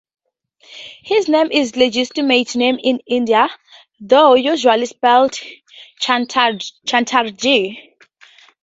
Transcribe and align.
His 1.03 1.29
name 1.29 1.51
is 1.51 1.73
a 1.75 1.79
legitimate 1.79 2.55
name 2.55 2.79
in 2.83 3.01
India, 3.05 3.49
though 3.99 4.33
usually 4.33 4.87
spelled 4.87 5.37
'Chatterjee'. 5.99 7.95